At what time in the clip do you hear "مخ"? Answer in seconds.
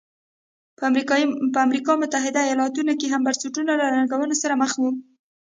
4.61-4.71